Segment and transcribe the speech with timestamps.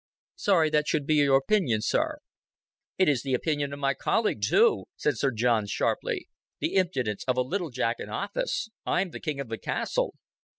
[0.37, 2.17] "Sorry that should be your opinion, sir."
[2.97, 6.27] "It is the opinion of my colleague too," said Sir John sharply.
[6.59, 8.69] "The impudence of a little Jack in office.
[8.83, 10.15] I'm the king of the castle."